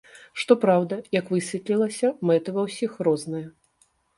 [0.43, 3.47] Што праўда, як высветлілася, мэты ва ўсіх розныя.